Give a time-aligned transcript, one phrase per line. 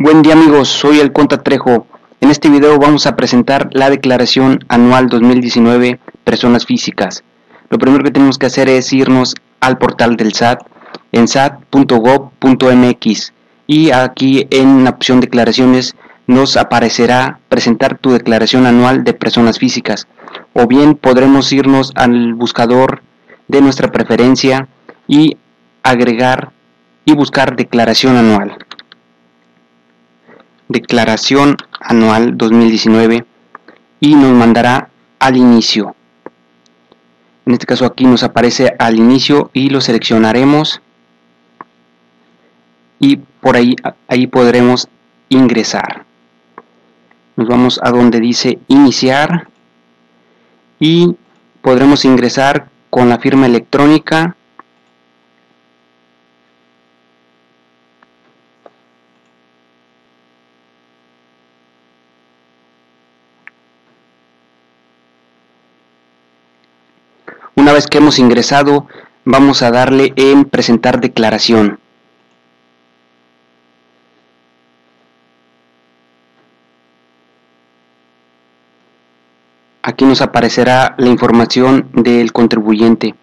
[0.00, 1.88] Buen día amigos, soy el Conta Trejo.
[2.20, 7.24] En este video vamos a presentar la declaración anual 2019 personas físicas.
[7.68, 10.60] Lo primero que tenemos que hacer es irnos al portal del SAT
[11.10, 11.72] en sat.gov.mx
[13.66, 15.96] y aquí en la opción declaraciones
[16.28, 20.06] nos aparecerá presentar tu declaración anual de personas físicas
[20.52, 23.02] o bien podremos irnos al buscador
[23.48, 24.68] de nuestra preferencia
[25.08, 25.38] y
[25.82, 26.52] agregar
[27.04, 28.58] y buscar declaración anual
[30.68, 33.24] declaración anual 2019
[34.00, 35.94] y nos mandará al inicio.
[37.46, 40.82] En este caso aquí nos aparece al inicio y lo seleccionaremos
[43.00, 43.74] y por ahí
[44.06, 44.88] ahí podremos
[45.30, 46.04] ingresar.
[47.36, 49.48] Nos vamos a donde dice iniciar
[50.80, 51.16] y
[51.62, 54.36] podremos ingresar con la firma electrónica
[67.68, 68.86] Una vez que hemos ingresado,
[69.26, 71.78] vamos a darle en presentar declaración.
[79.82, 83.14] Aquí nos aparecerá la información del contribuyente.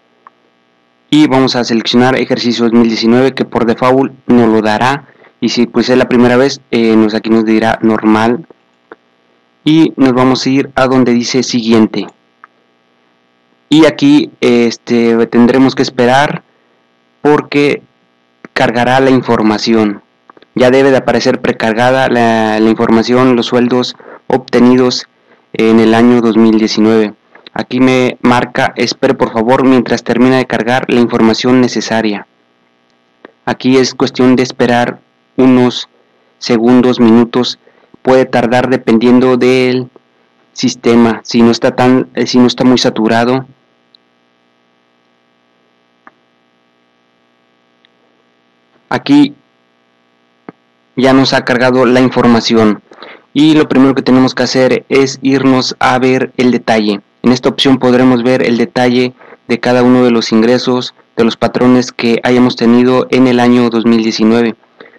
[1.09, 5.07] Y vamos a seleccionar ejercicio 2019 que por default nos lo dará.
[5.41, 8.45] Y si pues es la primera vez eh, nos aquí nos dirá normal.
[9.63, 12.05] Y nos vamos a ir a donde dice siguiente
[13.69, 16.43] y aquí este, tendremos que esperar
[17.21, 17.81] porque
[18.53, 20.01] cargará la información.
[20.53, 23.95] Ya debe de aparecer precargada la, información los sueldos
[24.27, 25.07] obtenidos
[25.53, 27.13] en el año 2019
[27.55, 32.27] aquí me marca espere por favor mientras termina de cargar la información necesaria.
[33.45, 34.99] Aquí es cuestión de esperar
[35.37, 35.87] unos
[36.37, 37.59] segundos minutos.
[38.01, 39.89] Puede tardar dependiendo del
[40.55, 43.45] sistema si no está tan eh, si no está muy saturado.
[48.89, 49.35] Aquí
[50.95, 52.81] ya nos ha cargado la información
[53.33, 57.01] y lo primero que tenemos que hacer es irnos a ver el detalle.
[57.21, 59.13] En esta opción podremos ver el detalle
[59.47, 63.69] de cada uno de los ingresos de los patrones que hayamos tenido en el año
[63.69, 64.55] 2019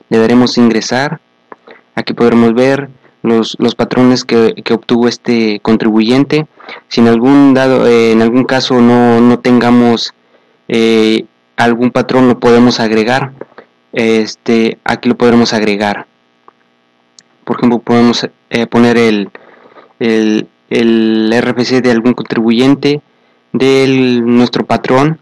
[0.09, 1.21] le daremos ingresar.
[1.95, 2.89] Aquí podremos ver
[3.27, 6.47] los, los patrones que, obtuvo este contribuyente.
[6.89, 10.15] Si en algún dado eh, en algún caso no, no tengamos
[10.69, 11.25] eh,
[11.57, 13.33] algún patrón lo podemos agregar.
[13.93, 16.07] Este aquí lo podremos agregar.
[17.45, 19.31] Por ejemplo podemos eh, poner el,
[20.01, 23.01] el, el, RFC de algún contribuyente
[23.53, 25.19] de nuestro patrón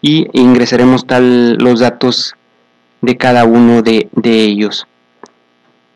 [0.00, 2.34] y ingresaremos tal los datos
[3.00, 4.86] de cada uno de, de ellos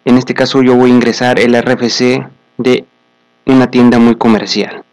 [0.07, 2.87] en este caso yo voy a ingresar el RFC de
[3.45, 4.87] una tienda muy comercial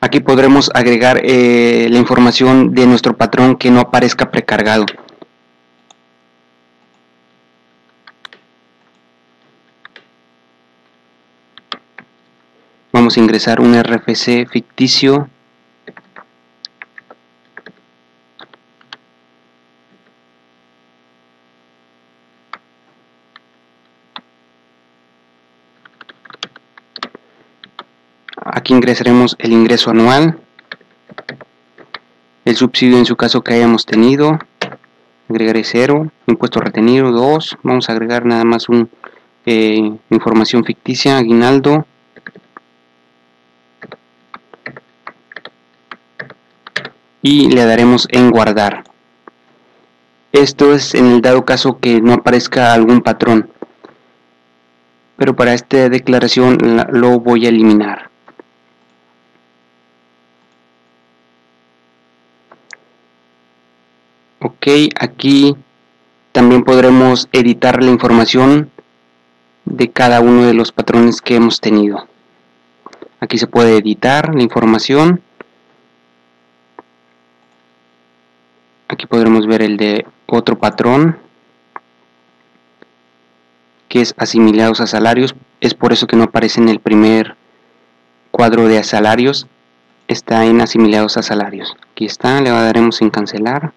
[0.00, 4.86] Aquí podremos agregar eh, la información de nuestro patrón que no aparezca precargado.
[12.92, 15.28] Vamos a ingresar un RFC ficticio
[28.58, 30.38] aquí ingresaremos el ingreso anual
[32.44, 34.38] el subsidio en su caso que hayamos tenido
[35.28, 38.88] agregaré 0 impuesto retenido 2 vamos a agregar nada más un
[39.50, 39.80] eh,
[40.10, 41.86] información ficticia aguinaldo.
[47.22, 48.84] Y le daremos en guardar.
[50.32, 53.50] Esto es en el dado caso que no aparezca algún patrón.
[55.16, 56.58] Pero para esta declaración
[56.92, 58.10] lo voy a eliminar
[64.40, 64.66] ok
[64.98, 65.56] aquí
[66.32, 68.70] también podremos editar la información
[69.64, 72.06] de cada uno de los patrones que hemos tenido.
[73.20, 75.20] Aquí se puede editar la información.
[78.88, 81.18] Aquí podremos ver el de otro patrón
[83.88, 85.34] que es asimilados a salarios.
[85.60, 87.36] Es por eso que no aparece en el primer
[88.30, 89.46] cuadro de salarios
[90.06, 91.76] está en asimilados a salarios.
[91.92, 93.72] Aquí está, le daremos en cancelar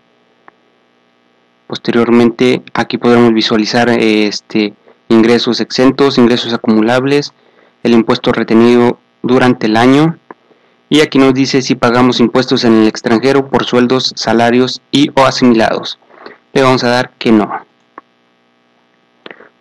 [1.72, 4.74] Posteriormente aquí podremos visualizar este,
[5.08, 7.32] ingresos exentos, ingresos acumulables,
[7.84, 10.18] el impuesto retenido durante el año
[10.90, 15.24] y aquí nos dice si pagamos impuestos en el extranjero por sueldos, salarios y o
[15.24, 15.98] asimilados.
[16.52, 17.50] Le vamos a dar que no.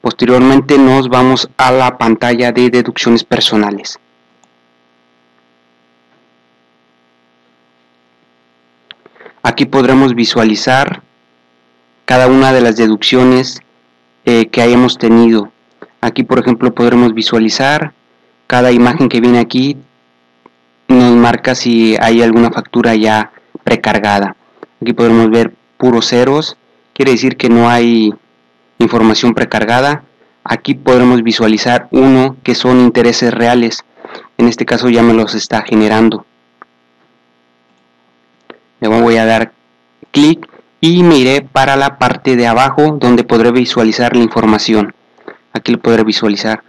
[0.01, 4.01] Posteriormente nos vamos a la pantalla de deducciones personales.
[9.45, 11.05] Aquí podremos visualizar
[12.11, 13.61] cada una de las deducciones
[14.25, 15.53] eh, que hayamos tenido.
[16.01, 17.93] Aquí por ejemplo podremos visualizar
[18.49, 19.77] cada imagen que viene aquí
[20.89, 23.31] nos marca si hay alguna factura ya
[23.63, 24.35] precargada.
[24.83, 26.57] Aquí podremos ver puros ceros,
[26.95, 28.13] quiere decir que no hay
[28.81, 30.03] información precargada.
[30.43, 33.85] Aquí podremos visualizar uno que son intereses reales.
[34.37, 36.27] En este caso ya me los está generando.
[38.81, 39.53] Luego voy a dar
[40.11, 40.49] clic
[40.81, 44.95] y me iré para la parte de abajo donde podré visualizar la información.
[45.53, 46.63] Aquí lo podré visualizar.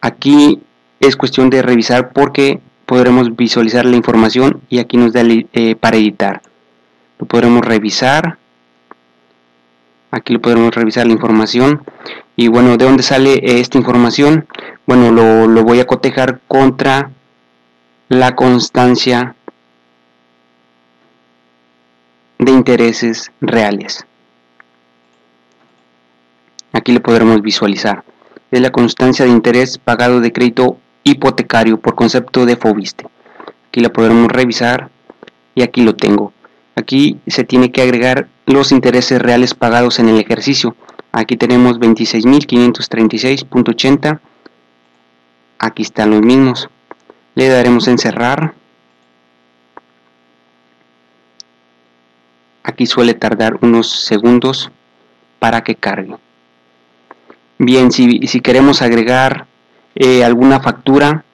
[0.00, 0.60] Aquí
[1.00, 5.96] es cuestión de revisar porque podremos visualizar la información y aquí nos da eh, para
[5.96, 6.42] editar.
[7.18, 8.38] Lo podremos revisar.
[10.10, 11.82] Aquí lo podremos revisar la información.
[12.36, 14.46] Y bueno, ¿de dónde sale esta información?
[14.86, 17.10] Bueno, lo, lo voy a cotejar contra
[18.08, 19.34] la constancia
[22.38, 24.06] de intereses reales.
[26.72, 28.04] Aquí lo podremos visualizar.
[28.50, 33.06] Es la constancia de interés pagado de crédito hipotecario por concepto de FOBISTE.
[33.68, 34.90] Aquí lo podremos revisar
[35.54, 36.32] y aquí lo tengo.
[36.74, 40.76] Aquí se tiene que agregar los intereses reales pagados en el ejercicio.
[41.12, 44.20] Aquí tenemos 26.536.80.
[45.58, 46.68] Aquí están los mismos.
[47.34, 48.54] Le daremos en cerrar.
[52.66, 54.72] Aquí suele tardar unos segundos
[55.38, 56.16] para que cargue.
[57.58, 59.46] Bien, si, queremos agregar
[59.94, 61.24] eh, alguna factura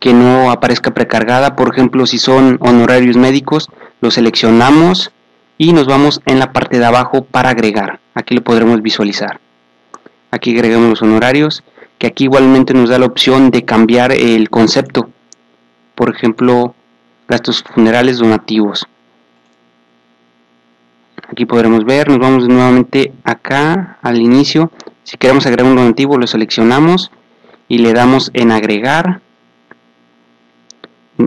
[0.00, 3.68] que no aparezca precargada, por ejemplo, si son honorarios médicos,
[4.00, 5.12] lo seleccionamos
[5.56, 8.00] y nos vamos en la parte de abajo para agregar.
[8.14, 9.38] Aquí lo podremos visualizar.
[10.32, 11.62] Aquí agregamos los honorarios,
[11.98, 15.10] que aquí igualmente nos da la opción de cambiar el concepto.
[15.94, 16.74] Por ejemplo,
[17.28, 18.88] gastos funerales donativos
[21.30, 24.70] aquí podremos ver, nos vamos nuevamente acá al inicio,
[25.04, 27.10] si queremos agregar un donativo lo seleccionamos
[27.68, 29.20] y le damos en agregar,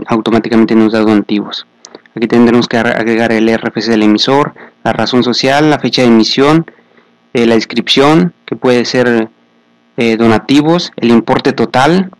[0.06, 1.66] automáticamente nos da donativos.
[2.14, 4.54] Aquí tendremos que agregar el RFC del emisor,
[4.84, 6.66] la razón social, la fecha de emisión,
[7.32, 9.28] eh, la descripción, que puede ser
[9.96, 12.10] eh, donativos, el importe total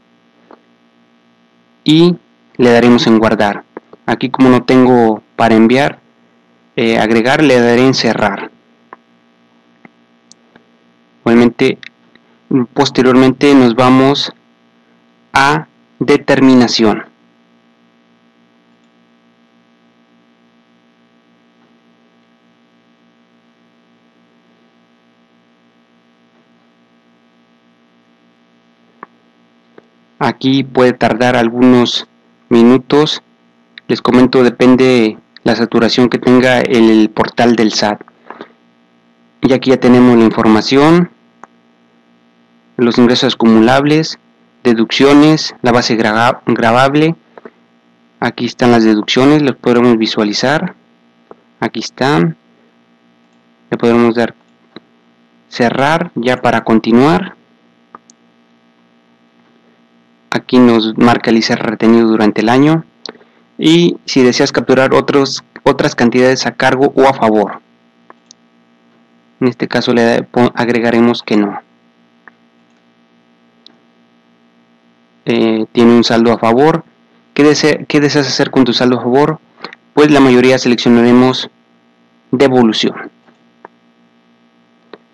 [1.85, 2.17] y
[2.57, 3.65] le daremos en guardar.
[4.07, 6.01] Aquí como no tengo para enviar,
[6.77, 8.51] eh, agregar le daré en cerrar
[11.21, 11.79] igualmente
[12.73, 14.33] posteriormente nos vamos
[15.33, 15.67] a
[15.99, 17.05] determinación.
[30.19, 32.07] Aquí puede tardar algunos
[32.49, 33.23] minutos.
[33.89, 38.01] Les comento depende la saturación que tenga el portal del SAT.
[39.43, 41.11] Y aquí ya tenemos la información,
[42.79, 44.19] los ingresos acumulables,
[44.65, 47.15] deducciones, la base grabable.
[48.21, 50.75] Aquí están las deducciones, las podremos visualizar.
[51.61, 52.37] Aquí están.
[53.71, 54.35] Le podemos dar
[55.51, 57.37] cerrar ya para continuar.
[60.31, 62.85] Aquí nos marca el ICR retenido durante el año
[63.59, 67.61] y si deseas capturar otros, otras cantidades a cargo o a favor.
[69.41, 71.61] En este caso le agregaremos que no.
[75.27, 76.85] Eh, tiene un saldo a favor.
[77.35, 79.39] ¿Qué, deseas hacer con tu saldo a favor?
[79.93, 81.51] Pues la mayoría seleccionaremos
[82.31, 83.11] devolución.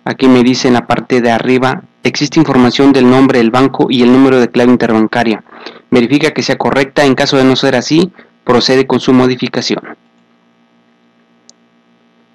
[0.05, 4.03] Aquí me dice en la parte de arriba, existe información del nombre del banco y
[4.03, 5.45] el número de clave interbancaria.
[5.91, 8.13] Verifica que sea correcta, en caso de no ser así,
[8.45, 9.97] procede con su modificación.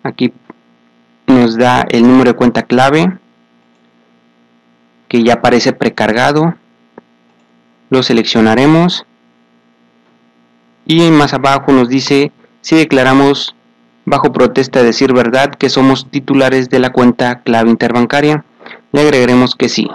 [0.03, 0.33] Aquí
[1.27, 3.17] nos da el número de cuenta clave
[5.07, 6.55] que ya aparece precargado.
[7.89, 9.05] Lo seleccionaremos
[10.85, 12.31] y más abajo nos dice
[12.61, 13.55] si declaramos
[14.05, 18.45] bajo protesta de decir verdad que somos titulares de la cuenta clave interbancaria.
[18.91, 19.89] Le agregaremos que sí.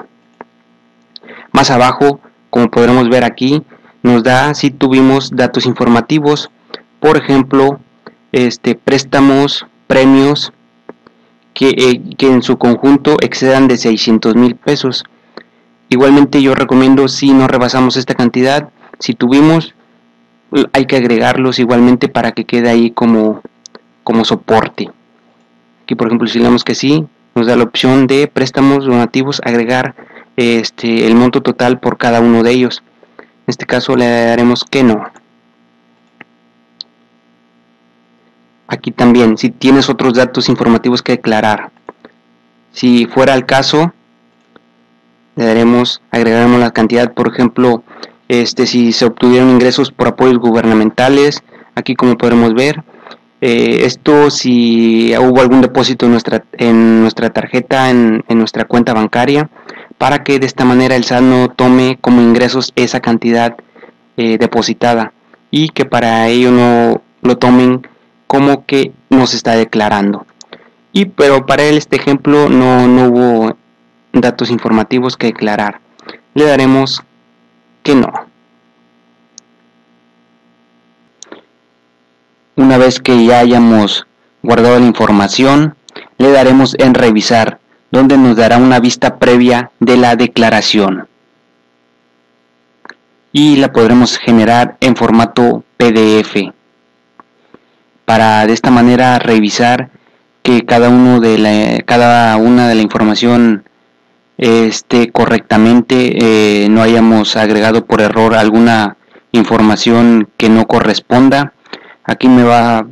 [1.52, 3.62] Más abajo, como podremos ver aquí,
[4.02, 6.50] nos da si tuvimos datos informativos,
[7.00, 7.80] por ejemplo,
[8.32, 10.52] este, préstamos, premios
[11.54, 15.04] que, eh, que en su conjunto excedan de 600 mil pesos.
[15.88, 19.74] Igualmente yo recomiendo si no rebasamos esta cantidad, si tuvimos,
[20.72, 23.42] hay que agregarlos igualmente para que quede ahí como,
[24.04, 24.90] como soporte.
[25.82, 27.04] Aquí por ejemplo si le damos que sí,
[27.34, 29.94] nos da la opción de préstamos donativos, agregar
[30.36, 32.82] este, el monto total por cada uno de ellos.
[33.46, 35.04] En este caso le daremos que no.
[38.68, 41.70] Aquí también, si tienes otros datos informativos que declarar.
[42.72, 43.92] Si fuera el caso,
[45.34, 47.82] le daremos, agregaremos la cantidad, por ejemplo,
[48.28, 51.42] este, si se obtuvieron ingresos por apoyos gubernamentales,
[51.74, 52.84] aquí como podremos ver,
[53.40, 59.48] eh, esto si hubo algún depósito en nuestra, en nuestra tarjeta, en, nuestra cuenta bancaria,
[60.00, 63.54] para que de esta manera el SAT no tome como ingresos esa cantidad
[64.16, 65.12] eh, depositada
[65.50, 67.86] y que para ello no lo tomen
[68.26, 70.26] como que nos está declarando.
[70.94, 73.56] Y pero para este ejemplo no, no hubo
[74.14, 75.82] datos informativos que declarar.
[76.32, 77.02] Le daremos
[77.82, 78.10] que no.
[82.56, 84.06] Una vez que ya hayamos
[84.42, 85.74] guardado la información,
[86.16, 91.08] le daremos en revisar, donde nos dará una vista previa de la declaración.
[93.32, 96.52] Y la podremos generar en formato PDF
[98.04, 99.90] para de esta manera revisar
[100.42, 103.62] que cada uno de la, cada una de la información
[104.36, 108.96] esté correctamente eh, no hayamos agregado por error alguna
[109.32, 111.52] información que no corresponda.
[112.02, 112.86] Aquí me va a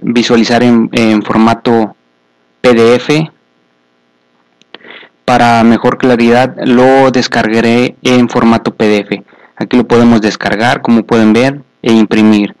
[0.00, 1.94] visualizar en, en formato
[2.60, 3.33] PDF
[5.24, 9.22] para mejor claridad lo descargaré en formato PDF
[9.56, 12.54] aquí lo podemos descargar como pueden ver e imprimir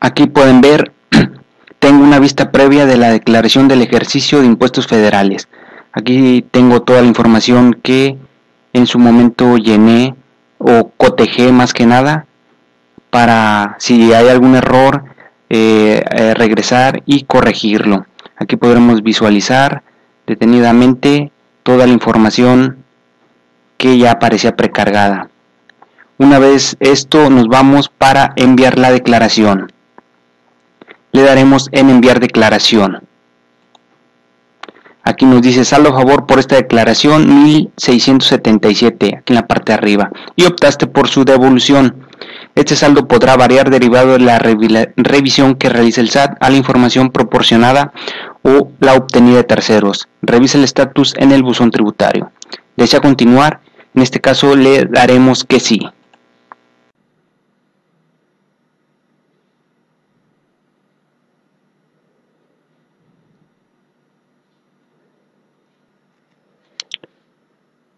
[0.00, 0.92] Aquí pueden ver,
[1.78, 5.46] tengo una vista previa de la declaración del ejercicio de impuestos federales.
[5.92, 8.16] Aquí tengo toda la información que
[8.72, 10.14] en su momento llené
[10.58, 12.26] o cotejé más que nada
[13.10, 15.04] para si hay algún error
[15.48, 18.06] eh, eh, regresar y corregirlo.
[18.36, 19.82] Aquí podremos visualizar
[20.26, 21.32] detenidamente
[21.62, 22.84] toda la información
[23.76, 25.28] que ya aparecía precargada.
[26.18, 29.72] Una vez esto nos vamos para enviar la declaración
[31.12, 33.02] le daremos en enviar declaración.
[35.02, 39.78] Aquí nos dice saldo a favor por esta declaración 1677, aquí en la parte de
[39.78, 42.06] arriba, y optaste por su devolución.
[42.54, 47.10] Este saldo podrá variar derivado de la revisión que realice el SAT a la información
[47.10, 47.92] proporcionada
[48.42, 50.08] o la obtenida de terceros.
[50.20, 52.30] Revisa el estatus en el buzón tributario.
[52.76, 53.60] ¿Desea continuar?
[53.94, 55.80] En este caso le daremos que sí.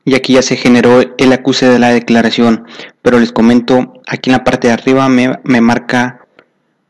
[0.04, 2.64] Y aquí ya se generó el acuse de la declaración.
[3.02, 6.26] Pero les comento aquí en la parte de arriba me, marca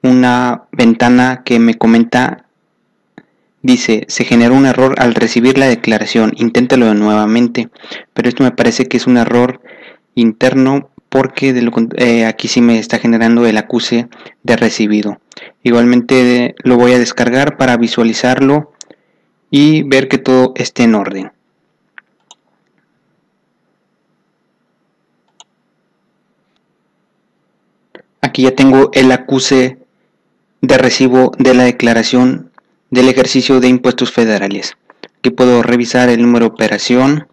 [0.03, 2.47] una ventana que me comenta
[3.65, 7.69] dice se generó un error al recibir la declaración inténtelo nuevamente
[8.13, 9.61] pero esto me parece que es un error
[10.17, 14.09] interno porque de eh, aquí sí me está generando el acuse
[14.43, 15.21] de recibido.
[15.63, 18.73] Igualmente lo voy a descargar para visualizarlo
[19.51, 21.31] y ver que todo esté en orden
[28.33, 29.77] Aquí ya tengo el acuse
[30.63, 32.51] de recibo de la declaración
[32.89, 34.73] del ejercicio de impuestos federales.
[35.19, 37.27] Aquí puedo revisar el número de operación,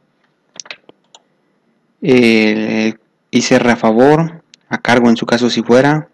[2.01, 2.99] el
[3.31, 6.09] ICR a favor, a cargo en su caso si fuera,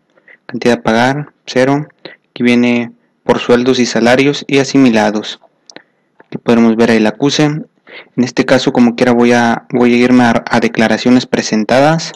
[0.45, 1.87] cantidad a pagar, cero.
[2.29, 2.91] Aquí viene
[3.23, 5.39] por sueldos y salarios y asimilados.
[6.19, 7.45] Aquí podemos ver el acuse.
[7.45, 7.67] En
[8.17, 12.11] este caso, como quiera, voy a, voy a irme a declaraciones presentadas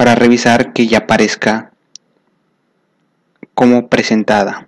[0.00, 1.72] para revisar que ya aparezca
[3.52, 4.66] como presentada.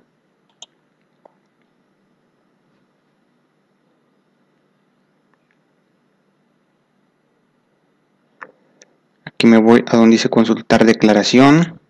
[9.24, 11.80] Aquí me voy a donde dice consultar declaración.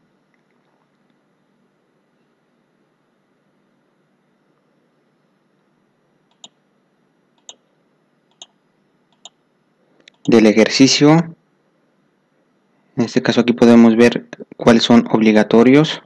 [10.28, 11.34] del ejercicio
[12.96, 16.02] en este caso aquí podemos ver cuáles son obligatorios.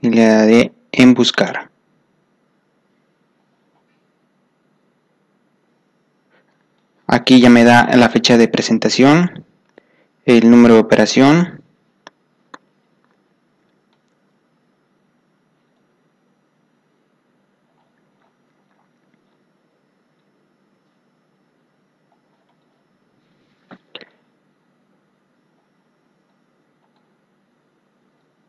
[0.00, 1.70] Y le daré en buscar.
[7.06, 9.44] Aquí ya me da la fecha de presentación,
[10.24, 11.63] el número de operación,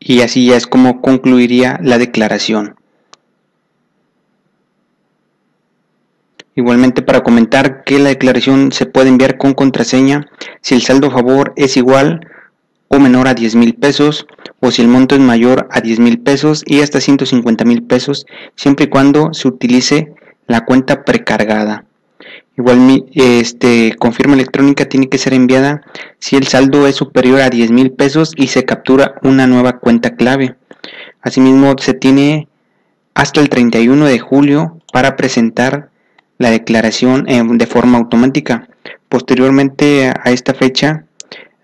[0.08, 2.76] y así ya es como concluiría la declaración.
[6.54, 10.26] Igualmente para comentar que la declaración se puede enviar con contraseña
[10.62, 12.20] si el saldo a favor es igual
[12.88, 14.26] o menor a 10 mil pesos
[14.60, 18.26] o si el monto es mayor a 10 mil pesos y hasta 150 mil pesos
[18.54, 20.14] siempre y cuando se utilice
[20.46, 21.84] la cuenta precargada.
[22.56, 25.82] Igual este confirma electrónica tiene que ser enviada
[26.18, 30.16] si el saldo es superior a 10 mil pesos y se captura una nueva cuenta
[30.16, 30.56] clave.
[31.20, 32.48] Asimismo se tiene
[33.14, 35.90] hasta el 31 de julio para presentar
[36.38, 38.68] la declaración de forma automática.
[39.08, 41.04] Posteriormente a esta fecha,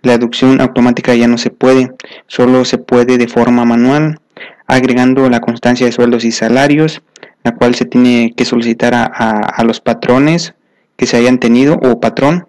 [0.03, 1.93] la deducción automática ya no se puede,
[2.27, 4.21] solo se puede de forma manual,
[4.67, 7.03] agregando la constancia de sueldos y salarios,
[7.45, 10.55] la cual se tiene que solicitar a, los patrones
[10.97, 12.47] que se hayan tenido o patrón,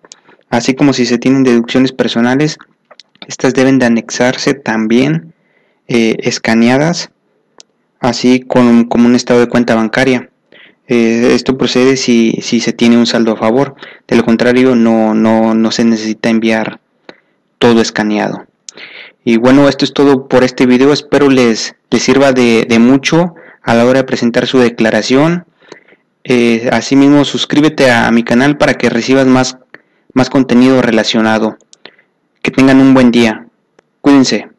[0.50, 2.58] así como si se tienen deducciones personales,
[3.28, 5.34] estas deben de anexarse también
[5.88, 7.12] eh, escaneadas,
[8.00, 10.30] así como un estado de cuenta bancaria.
[10.88, 13.76] Eh, esto procede si, si, se tiene un saldo a favor.
[14.08, 16.80] De lo contrario, no, no, no se necesita enviar
[17.58, 18.46] todo escaneado.
[19.24, 20.92] Y bueno, esto es todo por este video.
[20.92, 25.46] Espero les, les sirva de, mucho a la hora de presentar su declaración.
[26.24, 29.58] Eh, asimismo, suscríbete a, a mi canal para que recibas más,
[30.13, 31.58] más contenido relacionado.
[32.42, 33.48] Que tengan un buen día.
[34.01, 34.53] Cuídense.